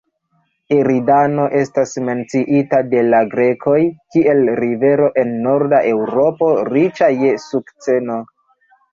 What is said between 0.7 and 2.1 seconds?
Eridano estas